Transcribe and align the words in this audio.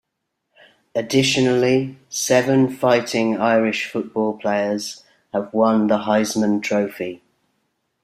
Additionally, 0.95 1.95
seven 2.09 2.75
Fighting 2.75 3.37
Irish 3.39 3.85
football 3.87 4.35
players 4.35 5.03
have 5.31 5.53
won 5.53 5.85
the 5.85 5.99
Heisman 5.99 6.63
Trophy. 6.63 7.21